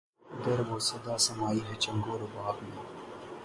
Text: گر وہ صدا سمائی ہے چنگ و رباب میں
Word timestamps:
گر 0.43 0.59
وہ 0.67 0.77
صدا 0.87 1.15
سمائی 1.25 1.59
ہے 1.67 1.75
چنگ 1.83 2.05
و 2.07 2.17
رباب 2.17 2.57
میں 2.63 2.77